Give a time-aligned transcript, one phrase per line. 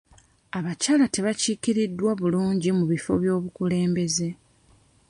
[0.57, 4.29] Abakyala tebakiikiriddwa bulungi mu bifo by'obukulembeze.